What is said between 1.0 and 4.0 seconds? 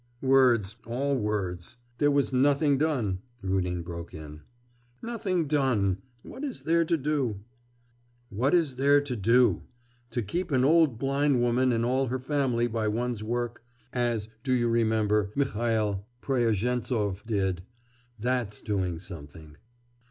words! There was nothing done!' Rudin